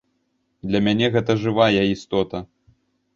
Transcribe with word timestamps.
Для 0.69 0.79
мяне 0.85 1.09
гэта 1.15 1.35
жывая 1.43 1.83
істота. 1.93 2.43